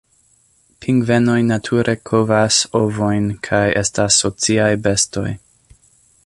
Pingvenoj 0.85 1.35
nature 1.49 1.93
kovas 2.11 2.57
ovojn 2.81 3.29
kaj 3.49 3.61
estas 3.83 4.19
sociaj 4.25 4.71
bestoj. 4.89 5.29